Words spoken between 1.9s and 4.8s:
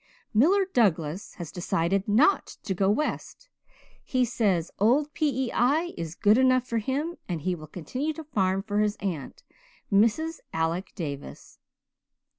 not to go West. He says